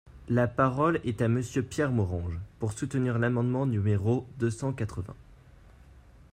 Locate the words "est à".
1.03-1.27